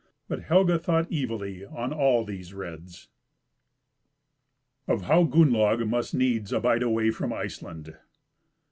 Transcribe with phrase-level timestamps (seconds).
[0.27, 3.07] But Helga thought evilly of all these redes.
[4.87, 4.93] CHAPTER XI.
[4.93, 7.95] Of how Gunnlaug must needs abide away from Iceland.